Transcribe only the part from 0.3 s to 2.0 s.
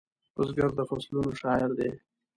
بزګر د فصلونو شاعر دی